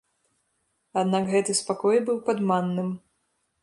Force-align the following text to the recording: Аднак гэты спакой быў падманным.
Аднак 1.03 1.23
гэты 1.35 1.57
спакой 1.61 1.97
быў 2.11 2.17
падманным. 2.31 2.89